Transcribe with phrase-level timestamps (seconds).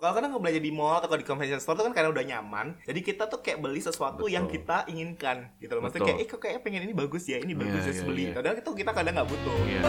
[0.00, 3.04] Kalau kadang belanja di mall atau di convenience store itu kan karena udah nyaman, jadi
[3.04, 4.32] kita tuh kayak beli sesuatu Betul.
[4.32, 5.84] yang kita inginkan gitu loh.
[5.84, 6.16] Maksudnya Betul.
[6.16, 8.24] kayak, eh kok kayak pengen ini bagus ya, ini bagus Iya, ya iya, beli.
[8.24, 8.32] iya.
[8.32, 9.56] Padahal itu kita kadang nggak butuh.
[9.68, 9.82] Iya.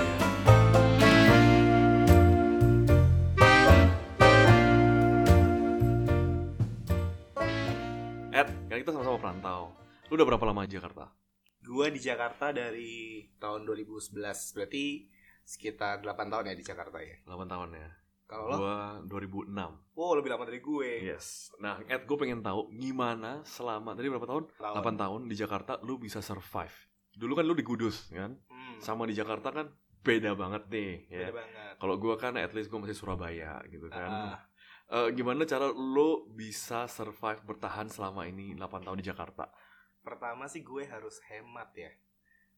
[8.31, 9.61] Ed, kan kita sama-sama perantau.
[10.11, 11.07] Lu udah berapa lama di Jakarta?
[11.63, 14.11] Gua di Jakarta dari tahun 2011,
[14.59, 15.07] berarti
[15.47, 17.15] sekitar 8 tahun ya di Jakarta ya.
[17.23, 18.00] 8 tahun ya.
[18.31, 19.91] Kalau lo, Gua 2006.
[19.91, 20.91] wow lebih lama dari gue.
[21.03, 21.51] Yes.
[21.59, 24.47] Nah, Ed, gue pengen tahu gimana selama tadi berapa tahun?
[24.55, 24.75] Tahun.
[24.79, 26.71] 8 tahun di Jakarta lu bisa survive.
[27.11, 28.39] Dulu kan lu di Kudus kan?
[28.47, 29.67] Hmm, Sama di Jakarta kan
[29.99, 31.27] beda banget nih ya.
[31.27, 31.73] beda banget.
[31.75, 34.09] Kalau gua kan at least gua masih Surabaya gitu kan.
[34.09, 34.39] Ah,
[34.87, 39.51] Eh, gimana cara lo bisa survive bertahan selama ini 8 tahun di Jakarta?
[40.01, 41.93] pertama sih gue harus hemat ya.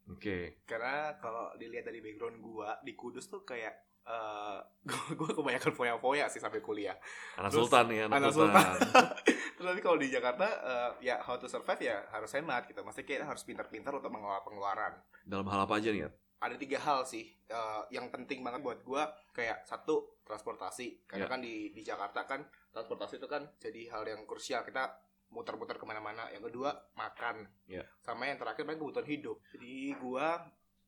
[0.07, 0.63] Oke.
[0.63, 4.59] Karena kalau dilihat dari background gua di Kudus tuh kayak eh
[5.20, 6.95] gue kebanyakan foya-foya sih sampai kuliah.
[7.39, 8.66] Anak Terus, Sultan ya, anak, anak Sultan.
[9.55, 12.84] Terus nanti kalau di Jakarta eh, ya how to survive ya harus hemat gitu.
[12.84, 14.93] Maksudnya kita harus pintar-pintar untuk mengelola pengeluaran.
[15.24, 16.13] Dalam hal apa aja nih, Ed?
[16.43, 21.07] Ada tiga hal sih eh, yang penting banget buat gua kayak satu transportasi.
[21.07, 21.31] Karena Ya.
[21.31, 22.43] kan di di Jakarta kan
[22.76, 24.68] transportasi itu kan jadi hal yang krusial.
[24.68, 24.91] Kita
[25.31, 26.27] muter-muter ke mana-mana.
[26.35, 27.48] Yang kedua makan.
[27.71, 27.87] Ya.
[28.04, 29.40] Sama yang terakhir kebutuhan hidup.
[29.55, 30.43] Jadi gua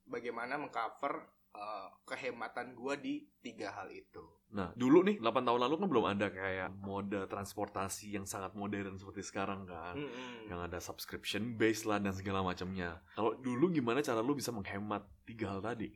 [0.05, 4.23] bagaimana mengcover eh, kehematan gua di tiga hal itu.
[4.55, 8.95] Nah, dulu nih 8 tahun lalu kan belum ada kayak mode transportasi yang sangat modern
[8.95, 9.99] seperti sekarang kan.
[9.99, 10.47] Mm-mm.
[10.47, 13.03] Yang ada subscription base lah dan segala macamnya.
[13.17, 15.91] Kalau dulu gimana cara lu bisa menghemat tiga hal tadi?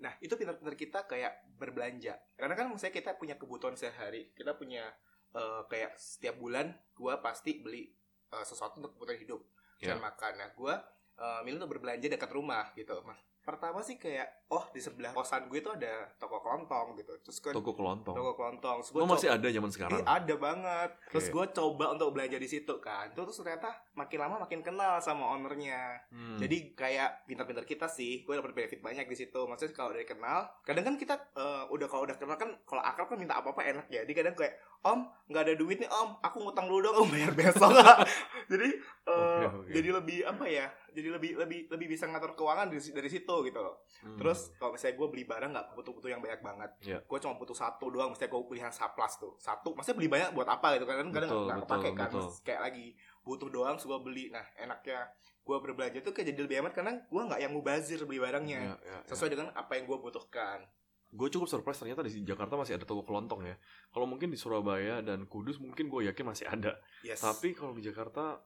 [0.00, 2.16] Nah, itu pintar-pintar kita kayak berbelanja.
[2.34, 4.32] Karena kan misalnya kita punya kebutuhan sehari.
[4.32, 4.90] Kita punya
[5.36, 7.92] eh, kayak setiap bulan gua pasti beli
[8.32, 9.40] eh, sesuatu untuk kebutuhan hidup.
[9.78, 9.94] Ya.
[9.94, 10.40] Dan makan.
[10.40, 10.82] Nah, gua
[11.14, 12.96] eh, milih untuk berbelanja dekat rumah gitu.
[13.04, 17.12] Mas, pertama sih kayak oh di sebelah kosan gue itu ada toko kelontong gitu.
[17.20, 18.12] Terus kan Toko kelontong.
[18.12, 18.78] toko kelontong.
[18.78, 19.96] Terus Oh, gua masih coba- ada zaman sekarang?
[19.96, 20.90] Iya, ada banget.
[21.08, 21.32] Terus Oke.
[21.32, 23.06] gue coba untuk belanja di situ kan.
[23.10, 26.02] Terus ternyata makin lama makin kenal sama ownernya.
[26.08, 26.36] Hmm.
[26.36, 29.40] Jadi kayak pintar-pintar kita sih, gue dapet benefit banyak di situ.
[29.40, 33.06] Maksudnya kalau dari kenal, kadang kan kita eh, udah kalau udah kenal kan kalau akrab
[33.06, 34.02] kan minta apa-apa enak ya.
[34.02, 37.32] Jadi kadang kayak Om nggak ada duit nih Om, aku ngutang dulu dong, Om bayar
[37.32, 37.68] besok.
[38.50, 38.68] jadi
[39.06, 39.70] eh, Oke, oke.
[39.70, 40.66] jadi lebih apa ya?
[40.90, 43.82] Jadi lebih lebih lebih bisa ngatur keuangan dari, dari situ gitu loh.
[44.00, 44.16] Hmm.
[44.16, 46.98] Terus kalau misalnya gue beli barang nggak butuh-butuh yang banyak banget, Iya.
[47.00, 48.10] gue cuma butuh satu doang.
[48.10, 49.72] Misalnya gue beli yang saplas tuh, satu.
[49.72, 50.84] Maksudnya beli banyak buat apa gitu?
[50.84, 52.08] Kadang kadang Betul, nggak kepake kan.
[52.08, 52.28] betul.
[52.42, 52.86] Kayak lagi
[53.20, 54.24] butuh doang, so gue beli.
[54.28, 55.08] Nah enaknya
[55.40, 58.74] gue berbelanja tuh kayak jadi lebih hemat karena gue nggak yang mubazir beli barangnya, Ya,
[58.78, 59.08] ya, ya.
[59.08, 60.62] sesuai dengan apa yang gue butuhkan.
[61.10, 63.58] gue cukup surprise ternyata di Jakarta masih ada toko kelontong ya.
[63.90, 66.78] Kalau mungkin di Surabaya dan Kudus mungkin gue yakin masih ada.
[67.02, 67.18] Yes.
[67.18, 68.38] Tapi kalau di Jakarta,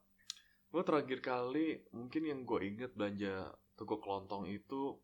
[0.74, 4.98] gue terakhir kali mungkin yang gue inget belanja toko kelontong itu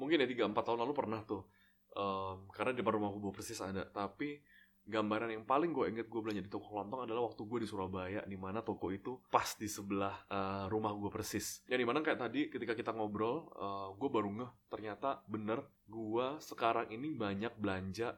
[0.00, 1.44] mungkin ya tiga empat tahun lalu pernah tuh.
[1.92, 3.84] Em, karena di depan rumah gue persis ada.
[3.84, 4.40] Tapi
[4.80, 8.24] gambaran yang paling gue inget gue belanja di toko kelontong adalah waktu gue di Surabaya,
[8.24, 11.60] di mana toko itu pas di sebelah eh, rumah gue persis.
[11.68, 13.52] Yang di mana kayak tadi ketika kita ngobrol,
[14.00, 18.16] gue baru ngeh ternyata bener gue sekarang ini banyak belanja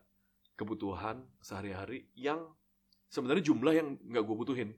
[0.54, 2.46] kebutuhan sehari-hari yang
[3.10, 4.70] sebenarnya jumlah yang nggak gue butuhin.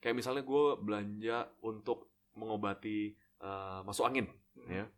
[0.00, 4.26] Kayak misalnya gue belanja untuk mengobati eh, masuk angin,
[4.66, 4.88] ya.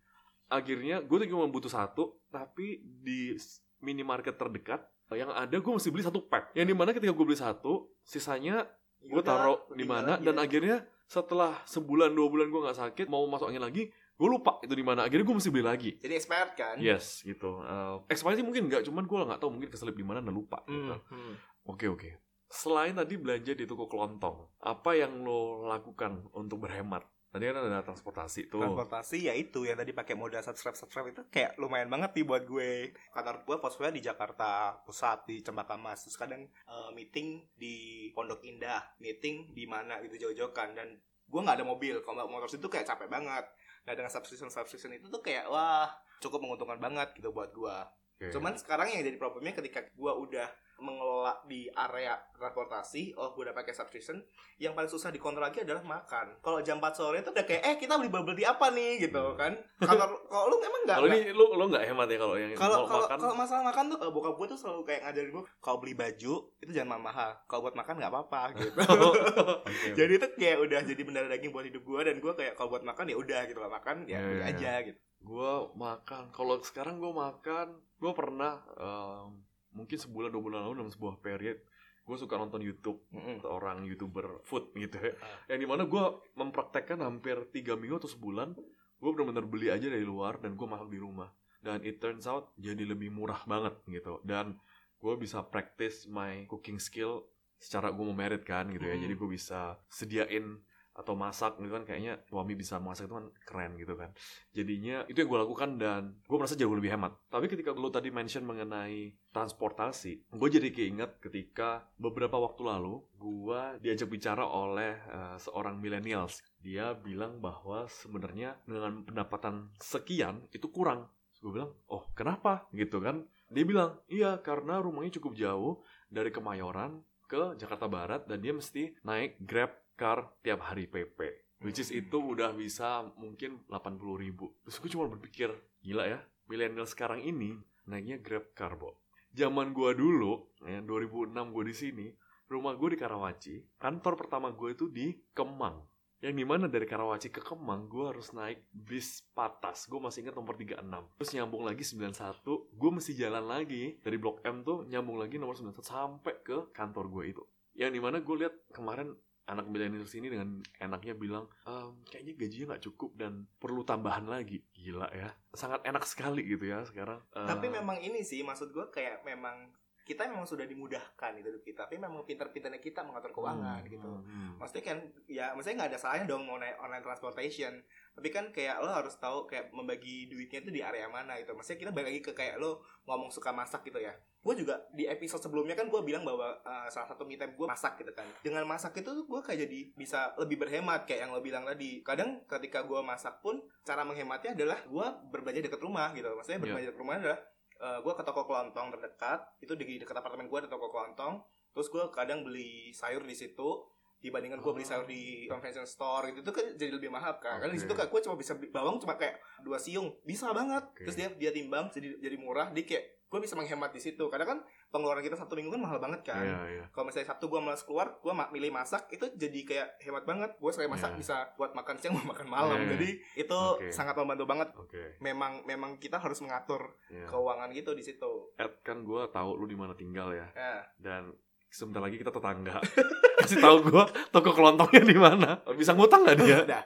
[0.46, 3.34] Akhirnya gue tuh cuma butuh satu, tapi di
[3.82, 6.56] minimarket terdekat yang ada gue mesti beli satu pack.
[6.56, 8.64] Yang di mana ketika gue beli satu, sisanya
[9.02, 10.46] gue taruh di mana dan ya.
[10.46, 10.76] akhirnya
[11.10, 14.84] setelah sebulan dua bulan gue nggak sakit mau masuk angin lagi gue lupa itu di
[14.86, 16.76] mana akhirnya gue mesti beli lagi jadi expired kan?
[16.78, 20.22] yes gitu uh, expired sih mungkin nggak cuman gue nggak tahu mungkin keselip di mana
[20.22, 20.94] dan lupa gitu.
[20.94, 21.34] Hmm, hmm.
[21.66, 22.10] oke oke
[22.52, 27.80] selain tadi belanja di toko kelontong apa yang lo lakukan untuk berhemat tadi kan ada
[27.80, 32.12] transportasi tuh Transportasi ya itu yang tadi pakai moda subscribe subscribe itu kayak lumayan banget
[32.12, 32.92] nih buat gue.
[33.08, 36.04] Kantor gue posnya di Jakarta Pusat di Cempaka Mas.
[36.04, 41.40] Terus kadang eh, meeting di Pondok Indah, meeting di mana gitu jauh-jauh kan dan gue
[41.40, 42.04] nggak ada mobil.
[42.04, 43.48] Kalau nggak motor itu kayak capek banget.
[43.88, 45.88] Nah dengan subscription subscription itu tuh kayak wah
[46.20, 47.76] cukup menguntungkan banget gitu buat gue.
[48.20, 48.28] Oke.
[48.28, 53.54] Cuman sekarang yang jadi problemnya ketika gue udah mengelola di area transportasi, oh gue udah
[53.54, 54.18] pakai subscription,
[54.58, 56.42] yang paling susah dikontrol lagi adalah makan.
[56.42, 59.38] Kalau jam 4 sore itu udah kayak eh kita beli bubble tea apa nih gitu
[59.38, 59.54] kan.
[59.78, 62.78] Kalau kalau lu emang enggak kalau ini lo lo nggak hemat ya kalau yang kalau
[62.82, 65.44] kalau kalau makan kalau masalah makan tuh eh, bokap gue tuh selalu kayak ngajarin gue
[65.62, 67.30] kalau beli baju itu jangan mahal.
[67.46, 68.80] Kalau buat makan nggak apa-apa gitu.
[68.82, 69.88] Oke.
[69.94, 72.82] jadi itu kayak udah jadi bendera daging buat hidup gue dan gue kayak kalau buat
[72.82, 74.98] makan ya udah gitu lah makan ya beli iya, aja gitu.
[75.22, 79.30] gue makan kalau sekarang gue makan gue pernah em,
[79.72, 81.58] mungkin sebulan dua bulan lalu dalam sebuah period
[82.02, 83.46] gue suka nonton YouTube Mm-mm.
[83.46, 85.54] orang youtuber food gitu ya Ah.
[85.54, 86.04] yang di mana gue
[86.34, 88.58] mempraktekkan hampir tiga minggu atau sebulan
[88.98, 92.50] gue benar-benar beli aja dari luar dan gue masak di rumah dan it turns out
[92.56, 94.58] jadi lebih murah banget gitu dan
[94.98, 97.22] gue bisa practice my cooking skill
[97.56, 99.02] secara gue mau merit kan gitu ya Hmm.
[99.02, 100.58] jadi gue bisa sediain
[100.92, 104.12] atau masak gitu kan kayaknya suami bisa masak itu kan keren gitu kan.
[104.52, 107.16] Jadinya itu yang gue lakukan dan gue merasa jauh lebih hemat.
[107.32, 113.80] Tapi ketika lo tadi mention mengenai transportasi gue jadi keinget ketika beberapa waktu lalu gue
[113.80, 116.44] diajak bicara oleh eh, seorang millennials.
[116.60, 121.08] Dia bilang bahwa sebenarnya dengan pendapatan sekian itu kurang.
[121.40, 122.68] Gue bilang oh kenapa?
[122.70, 123.24] Gitu kan.
[123.48, 125.80] Dia bilang iya karena rumahnya cukup jauh
[126.12, 127.00] dari Kemayoran
[127.32, 132.18] ke Jakarta Barat dan dia mesti naik Grab car tiap hari PP which is itu
[132.18, 134.50] udah bisa mungkin 80 ribu.
[134.66, 136.18] Terus gue cuma berpikir gila ya
[136.50, 137.54] milenial sekarang ini
[137.86, 138.98] naiknya Grab car bo.
[139.32, 142.06] Zaman gue dulu ya 2006 gue di sini
[142.50, 145.80] rumah gue di Karawaci kantor pertama gue itu di Kemang.
[146.22, 149.86] Yang di mana dari Karawaci ke Kemang gue harus naik bis patas.
[149.86, 150.82] Gue masih ingat nomor 36
[151.16, 152.42] terus nyambung lagi 91
[152.74, 153.96] gue mesti jalan lagi.
[154.02, 157.42] Dari Blok M tuh nyambung lagi nomor 91 sampai ke kantor gue itu.
[157.72, 159.16] Yang di mana gue lihat kemarin
[159.46, 164.62] anak milenial sini dengan enaknya bilang "Ehm, kayaknya gajinya nggak cukup dan perlu tambahan lagi.
[164.70, 165.30] Gila ya.
[165.52, 167.18] Sangat enak sekali gitu ya sekarang.
[167.34, 171.80] Tapi memang ini sih maksud gue kayak memang kita memang sudah dimudahkan gitu hidup kita,
[171.86, 174.10] tapi memang pintar-pintarnya kita mengatur keuangan hmm, gitu.
[174.10, 174.98] hmm, Maksudnya kan
[175.30, 177.74] ya maksudnya nggak ada salahnya dong mau naik online transportation.
[178.12, 181.56] Tapi kan kayak lo harus tahu kayak membagi duitnya itu di area mana gitu.
[181.56, 184.12] Maksudnya kita balik lagi ke kayak lo ngomong suka masak gitu ya.
[184.42, 187.64] Gue juga di episode sebelumnya kan gue bilang bahwa uh, salah satu me time gue
[187.64, 188.26] masak gitu kan.
[188.44, 192.02] Dengan masak itu gue kayak jadi bisa lebih berhemat kayak yang lo bilang tadi.
[192.04, 196.28] Kadang ketika gue masak pun cara menghematnya adalah gue berbelanja dekat rumah gitu.
[196.36, 196.64] Maksudnya Iya.
[196.68, 197.38] berbelanja dekat rumah adalah
[197.82, 201.42] gue ke toko kelontong terdekat itu di dekat apartemen gue ada toko kelontong.
[201.72, 203.82] Terus gue kadang beli sayur di situ
[204.22, 206.46] dibandingkan gue beli sayur di convention store gitu.
[206.46, 209.02] Itu kan jadi lebih mahal kan karena di situ kan gue cuma bisa beli bawang
[209.02, 210.86] cuma kayak dua siung bisa banget.
[210.94, 211.02] Oke.
[211.02, 212.70] terus dia dia timbang jadi jadi murah.
[212.70, 214.28] Dia kayak gue bisa menghemat di situ.
[214.28, 214.60] Karena kan
[214.92, 216.44] pengeluaran kita satu minggu kan mahal banget kan.
[216.44, 216.84] Iya iya.
[216.92, 220.50] Kalau misalnya Sabtu gue malas keluar gue ma- milih masak itu jadi kayak hemat banget.
[220.60, 221.18] Gue sekali masak Iya.
[221.18, 222.76] bisa buat makan siang mau makan malam.
[222.76, 222.88] Iya.
[222.92, 223.08] jadi
[223.40, 223.88] itu Oke.
[223.88, 224.68] sangat membantu banget.
[224.76, 225.16] Oke.
[225.18, 227.24] Memang memang kita harus mengatur iya.
[227.24, 228.52] keuangan gitu di situ.
[228.60, 230.44] Ed kan gue tahu lu di mana tinggal ya.
[230.52, 231.32] Ya dan
[231.72, 232.76] sebentar lagi kita tetangga.
[233.40, 235.56] Kasih tahu gue toko kelontongnya di mana.
[235.72, 236.58] Bisa ngutang nggak dia?
[236.68, 236.84] Nah,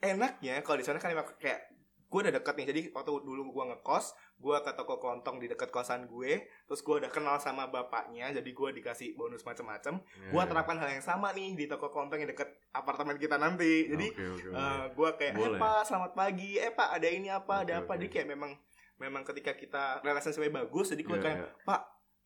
[0.00, 1.68] enaknya kalau di sana kan emang kayak
[2.12, 2.66] gue udah deket nih.
[2.68, 7.00] Jadi waktu dulu gue ngekos, gue ke toko kelontong di deket kosan gue, terus gue
[7.00, 9.96] udah kenal sama bapaknya, jadi gue dikasih bonus macam-macam.
[9.96, 13.88] Iya, Gue terapkan hal yang sama nih di toko kelontong yang deket apartemen kita nanti.
[13.88, 14.60] Jadi Oke, oke, oke.
[14.60, 17.88] eh, gue kayak, eh pak, selamat pagi, eh pak, ada ini apa, ada Oke, apa.
[17.88, 17.96] oke.
[17.96, 18.52] Jadi kayak memang
[19.00, 21.76] memang ketika kita relationship bagus, jadi gue Iya, kayak, iya.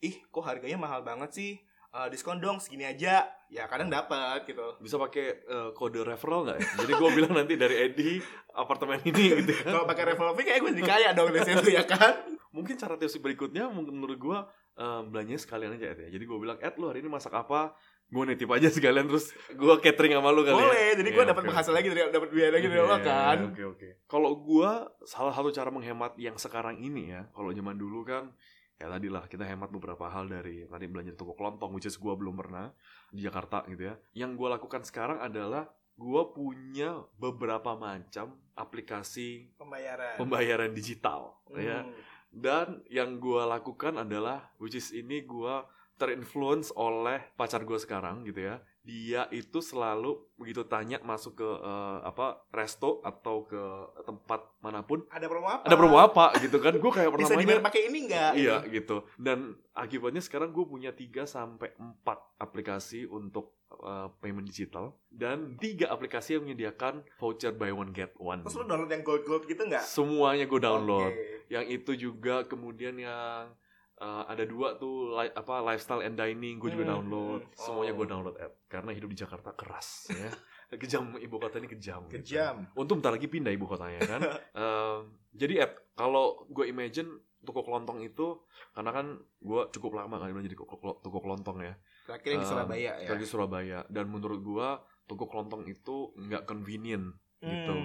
[0.03, 1.53] ih kok harganya mahal banget sih.
[1.97, 6.59] Eh, diskon dong segini aja ya kadang dapat gitu bisa pakai eh, kode referral nggak
[6.61, 6.69] ya?
[6.85, 8.21] Jadi gue bilang nanti dari Edi
[8.53, 9.73] apartemen ini gitu kan.
[9.81, 12.21] kalau pakai revolving kayak gue jadi kaya dong di situ ya kan
[12.53, 14.39] Mungkin cara tips berikutnya menurut gue
[14.77, 16.09] eh, belanjanya sekalian aja ya.
[16.13, 17.73] Jadi gue bilang Ed lu hari ini masak apa?
[18.07, 20.63] Gue nitip aja sekalian terus gue catering sama lu kali ya.
[20.63, 21.81] boleh jadi gue Iya, dapat oke, penghasilan oke.
[21.81, 23.89] lagi dari dapat biaya lagi dari Iya, lo kan Oke oke.
[24.05, 24.71] Kalau gue
[25.03, 28.37] salah satu cara menghemat yang sekarang ini ya, kalau zaman dulu kan
[28.77, 31.97] ya tadi lah kita hemat beberapa hal dari tadi belanja di toko kelontong, which is
[31.97, 32.69] gue belum pernah
[33.09, 33.95] di Jakarta gitu ya.
[34.13, 41.85] Yang gue lakukan sekarang adalah gue punya beberapa macam aplikasi pembayaran pembayaran digital ya.
[41.85, 41.93] Hmm.
[42.37, 45.55] Dan yang gue lakukan adalah, which is ini gue
[45.97, 48.61] terinfluence oleh pacar gue sekarang gitu ya.
[48.87, 53.59] Dia itu selalu begitu tanya masuk ke eh, apa resto atau ke
[54.07, 56.79] tempat mana pun ada promo apa ada promo apa gitu kan.
[56.79, 59.03] Gue kayak bisa pertamanya dibayar pakai ini enggak iya gitu.
[59.19, 62.07] Dan akibatnya sekarang gue punya 3 sampai 4
[62.39, 68.47] aplikasi untuk eh, payment digital dan tiga aplikasi yang menyediakan voucher buy one get one.
[68.47, 71.51] terus lo download yang gold gold gitu enggak Semuanya gue download Oke.
[71.51, 73.51] yang itu juga kemudian yang
[73.99, 77.55] uh, ada dua tuh li- apa lifestyle and dining gue juga Hmm, download hmm.
[77.55, 77.97] semuanya Oh.
[77.97, 80.31] gue download app karena hidup di Jakarta keras ya
[80.73, 82.15] kejam ibu kota ini kejam gitu.
[82.17, 84.21] kejam untung bentar lagi pindah ibu kotanya kan
[84.57, 84.99] Um,
[85.31, 87.07] jadi app kalau gue imagine
[87.39, 89.07] toko kelontong itu karena kan
[89.39, 93.09] gue cukup lama kan belanja di toko, kelontong ya terakhir yang di Um, Surabaya ya
[93.15, 94.69] di Surabaya dan menurut gue
[95.07, 97.77] toko kelontong itu nggak convenient gitu.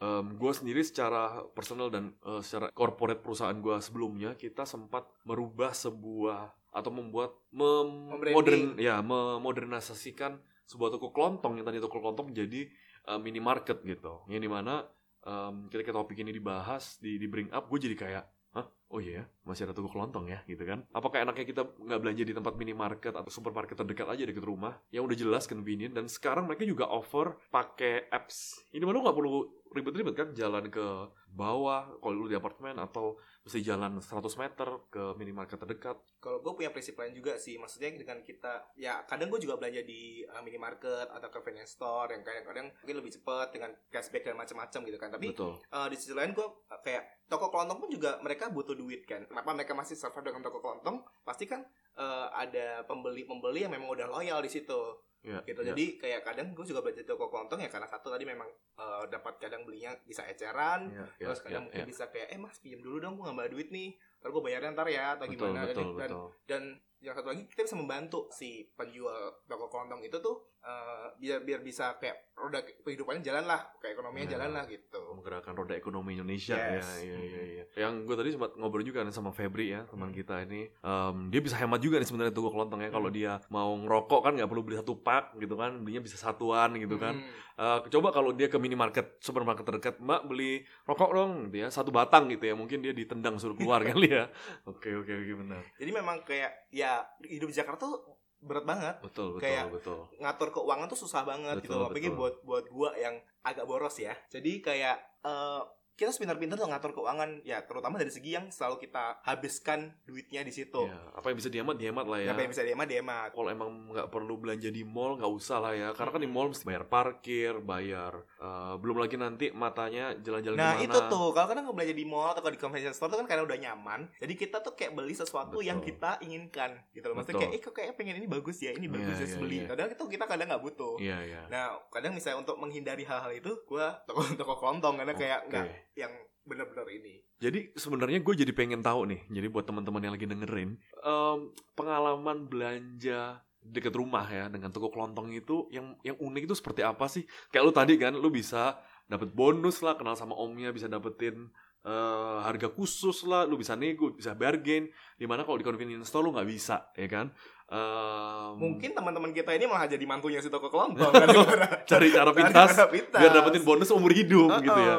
[0.00, 0.32] Hmm.
[0.32, 6.56] gue sendiri secara personal dan eh, secara corporate perusahaan gue sebelumnya kita sempat merubah sebuah
[6.72, 8.32] atau membuat mem- Membranding.
[8.34, 12.64] modern ya memodernisasikan sebuah toko kelontong yang tadi toko kelontong menjadi
[13.06, 14.88] eh, minimarket gitu yang di mana
[15.20, 18.66] em, ketika topik ini dibahas di di bring up gue jadi kayak Hah?
[18.90, 22.22] Oh iya ya, masih ada toko kelontong ya gitu kan Apakah enaknya kita nggak belanja
[22.26, 26.50] di tempat minimarket atau supermarket terdekat aja dekat rumah Yang udah jelas convenient Dan sekarang
[26.50, 30.86] mereka juga offer pakai apps Ini mana nggak perlu ribet-ribet kan jalan ke
[31.30, 33.14] bawah kalau lu di apartemen atau
[33.46, 35.96] mesti jalan 100 meter ke minimarket terdekat.
[36.18, 39.86] Kalau gue punya prinsip lain juga sih, maksudnya dengan kita ya kadang gue juga belanja
[39.86, 44.80] di uh, minimarket atau convenience store yang kadang-kadang mungkin lebih cepat dengan cashback dan macam-macam
[44.90, 45.10] gitu kan.
[45.14, 45.54] Tapi Betul.
[45.70, 49.22] uh, di sisi lain gue uh, kayak toko kelontong pun juga mereka butuh duit kan.
[49.24, 50.98] Kenapa mereka masih survive dengan toko kelontong?
[51.22, 51.62] Pasti kan
[51.94, 55.76] uh, ada pembeli-pembeli yang memang udah loyal di situ Ya, gitu ya.
[55.76, 58.48] jadi kayak kadang gue juga belanja di toko kelontong ya karena satu tadi memang
[58.80, 61.88] uh, dapat kadang belinya bisa eceran Ya, ya, terus kadang ya, mungkin ya.
[61.92, 64.86] bisa kayak eh mas pinjam dulu dong gue nggak duit nih ntar gue bayarnya ntar
[64.86, 66.26] ya atau betul, gimana betul, dan, betul.
[66.44, 66.62] dan
[67.00, 69.16] yang satu lagi kita bisa membantu si penjual
[69.48, 74.28] toko kelontong itu tuh uh, biar biar bisa kayak roda kehidupannya jalan lah kayak ekonominya
[74.28, 74.32] Ya.
[74.36, 77.00] jalan lah gitu menggerakkan roda ekonomi Indonesia Yes.
[77.00, 77.64] ya, ya, ya, ya.
[77.78, 80.16] Yang gue tadi sempat ngobrol juga nih sama Febri ya teman Hmm.
[80.16, 82.90] kita ini, Em, dia bisa hemat juga nih sebenarnya toko kelontong ya.
[82.90, 83.16] Kalau Hmm.
[83.16, 86.96] dia mau ngerokok kan nggak perlu beli satu pak gitu kan, belinya bisa satuan gitu
[86.96, 87.16] kan.
[87.16, 87.32] Hmm.
[87.60, 91.92] Eh, coba kalau dia ke minimarket, supermarket terdekat, mbak beli rokok dong, gitu ya satu
[91.92, 92.56] batang gitu ya.
[92.56, 94.32] Mungkin dia ditendang suruh keluar kali ya.
[94.64, 95.60] Oke oke oke benar.
[95.76, 98.00] jadi memang kayak ya hidup di Jakarta tuh
[98.40, 100.00] berat banget Betul betul Kayak- betul.
[100.16, 102.16] ngatur keuangan tuh susah banget gitu Betul, apalagi betul.
[102.16, 105.60] buat buat gua yang agak boros ya jadi kayak eh,
[106.00, 107.44] kita harus pintar-pintar tuh ngatur keuangan.
[107.44, 110.88] Ya terutama dari segi yang selalu kita habiskan duitnya di situ.
[110.88, 112.32] Ya, apa yang bisa dihemat dihemat lah ya.
[112.32, 115.76] apa yang bisa dihemat dihemat kalau emang nggak perlu belanja di mall nggak usah lah
[115.76, 115.88] ya.
[115.92, 120.72] Karena kan di mall mesti bayar parkir bayar eh, belum lagi nanti matanya jalan-jalan nah
[120.80, 121.28] ke mana itu tuh.
[121.36, 124.00] Kalau kadang nggak belanja di mall atau di convenience store tuh kan karena udah nyaman.
[124.16, 125.68] Jadi kita tuh kayak beli sesuatu Betul.
[125.68, 127.20] yang kita inginkan gitu loh.
[127.20, 127.52] Maksudnya Betul.
[127.52, 129.68] kayak eh kok kayak pengen ini bagus ya ini bagus Iya, ya iya, beli iya.
[129.68, 130.94] padahal itu kita kadang nggak butuh.
[130.96, 131.42] Iya iya.
[131.52, 134.96] Nah, kadang misalnya untuk menghindari hal-hal itu, gua toko toko kelontong.
[134.96, 135.48] Karena kayak Oke.
[135.52, 135.66] nggak
[136.00, 137.20] yang benar-benar ini.
[137.36, 140.70] jadi sebenarnya gue jadi pengen tahu nih jadi buat teman-teman yang lagi dengerin
[141.04, 141.38] em,
[141.76, 147.04] pengalaman belanja deket rumah ya dengan toko kelontong itu yang yang unik itu seperti apa
[147.12, 147.28] sih?
[147.52, 151.52] Kayak lu tadi kan lu bisa dapet bonus lah kenal sama omnya bisa dapetin
[151.84, 154.88] eh, harga khusus lah lu bisa nego bisa bargain
[155.20, 157.26] di mana kalau di convenience store lu nggak bisa ya kan?
[157.70, 162.74] Em, Mungkin teman-teman kita ini malah jadi mantunya si toko kelontong gara-gara cari cara pintas
[163.12, 164.96] biar dapetin bonus umur hidup gitu ya.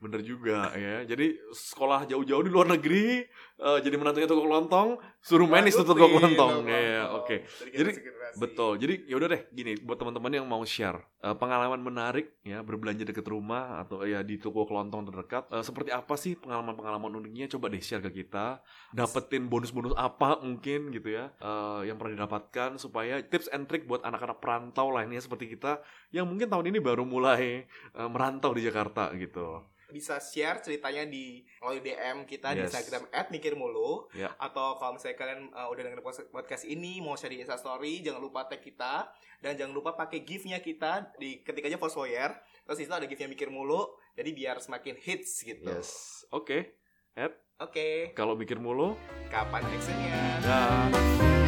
[0.00, 1.04] Bener juga ya.
[1.04, 3.20] Jadi sekolah jauh-jauh di luar negeri
[3.60, 7.36] eh, jadi menantunya toko kelontong suruh manis tuh toko toko ya oke.
[7.44, 7.90] Dari Jadi,
[8.40, 8.80] betul.
[8.80, 13.28] Jadi yaudah deh gini buat teman-teman yang mau share eh, pengalaman menarik ya berbelanja deket
[13.28, 17.52] rumah atau ya di toko kelontong terdekat eh, seperti apa sih pengalaman-pengalaman uniknya?
[17.52, 18.64] Coba deh share ke kita.
[18.96, 24.00] Dapetin bonus-bonus apa mungkin gitu ya eh, yang pernah didapatkan supaya tips and trick buat
[24.00, 29.12] anak-anak perantau lainnya seperti kita yang mungkin tahun ini baru mulai eh, merantau di Jakarta
[29.14, 32.70] gitu bisa share ceritanya di melalui DM kita di Yes.
[32.70, 34.30] Instagram @mikirmulu Ya.
[34.36, 38.18] atau kalau misalnya kalian uh, udah denger pos- podcast ini mau share di Instastory jangan
[38.18, 39.10] lupa tag kita.
[39.40, 43.26] Dan jangan lupa pakai gif-nya kita di ketik aja Foursquare terus di situ ada gif-nya
[43.26, 43.88] mikir mulu.
[44.12, 45.66] Jadi biar semakin hits gitu.
[45.66, 46.22] yes.
[46.30, 46.76] Oke.
[47.60, 48.96] Oke, kalau mikir mulu?
[49.28, 50.16] Kapan actionnya?
[50.40, 51.39] dah